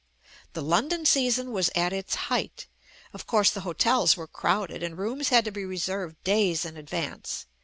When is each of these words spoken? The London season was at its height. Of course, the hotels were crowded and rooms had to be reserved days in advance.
The 0.53 0.63
London 0.63 1.05
season 1.05 1.51
was 1.51 1.69
at 1.75 1.93
its 1.93 2.15
height. 2.15 2.65
Of 3.13 3.27
course, 3.27 3.51
the 3.51 3.59
hotels 3.61 4.17
were 4.17 4.25
crowded 4.25 4.81
and 4.81 4.97
rooms 4.97 5.29
had 5.29 5.45
to 5.45 5.51
be 5.51 5.63
reserved 5.63 6.23
days 6.23 6.65
in 6.65 6.75
advance. 6.75 7.45